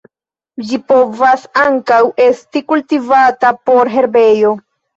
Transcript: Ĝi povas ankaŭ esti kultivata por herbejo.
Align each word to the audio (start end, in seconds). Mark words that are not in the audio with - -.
Ĝi 0.69 0.79
povas 0.91 1.43
ankaŭ 1.65 2.01
esti 2.27 2.65
kultivata 2.73 3.55
por 3.71 3.95
herbejo. 4.01 4.55